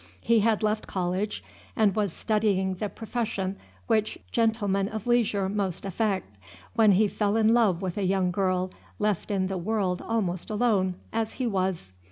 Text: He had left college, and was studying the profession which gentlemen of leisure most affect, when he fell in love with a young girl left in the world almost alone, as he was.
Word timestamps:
He 0.21 0.39
had 0.39 0.63
left 0.63 0.87
college, 0.87 1.43
and 1.75 1.93
was 1.95 2.11
studying 2.11 2.73
the 2.73 2.89
profession 2.89 3.57
which 3.85 4.17
gentlemen 4.31 4.87
of 4.89 5.05
leisure 5.05 5.47
most 5.47 5.85
affect, 5.85 6.37
when 6.73 6.93
he 6.93 7.07
fell 7.07 7.37
in 7.37 7.53
love 7.53 7.83
with 7.83 7.99
a 7.99 8.03
young 8.03 8.31
girl 8.31 8.71
left 8.97 9.29
in 9.29 9.45
the 9.45 9.59
world 9.59 10.01
almost 10.01 10.49
alone, 10.49 10.95
as 11.13 11.33
he 11.33 11.45
was. 11.45 11.93